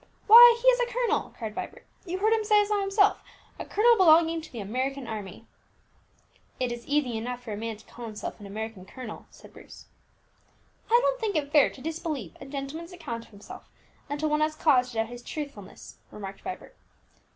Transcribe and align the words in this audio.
"Why, 0.25 0.57
he 0.59 0.67
is 0.69 0.79
a 0.79 0.91
colonel," 0.91 1.31
cried 1.37 1.53
Vibert; 1.53 1.85
"you 2.07 2.17
heard 2.17 2.33
him 2.33 2.43
say 2.43 2.65
so 2.65 2.81
himself, 2.81 3.21
a 3.59 3.65
colonel 3.65 3.95
belonging 3.97 4.41
to 4.41 4.51
the 4.51 4.59
American 4.59 5.05
army." 5.05 5.45
"It 6.59 6.71
is 6.71 6.87
easy 6.87 7.15
enough 7.17 7.43
for 7.43 7.53
a 7.53 7.55
man 7.55 7.77
to 7.77 7.85
call 7.85 8.05
himself 8.07 8.39
an 8.39 8.47
American 8.47 8.83
colonel," 8.83 9.27
said 9.29 9.53
Bruce. 9.53 9.85
"I 10.89 10.99
don't 11.03 11.21
think 11.21 11.35
it 11.35 11.51
fair 11.51 11.69
to 11.69 11.81
disbelieve 11.81 12.35
a 12.41 12.47
gentleman's 12.47 12.93
account 12.93 13.25
of 13.25 13.29
himself 13.29 13.69
until 14.09 14.29
one 14.29 14.41
has 14.41 14.55
cause 14.55 14.87
to 14.89 14.95
doubt 14.95 15.09
his 15.09 15.21
truthfulness," 15.21 15.97
remarked 16.09 16.41
Vibert. 16.41 16.75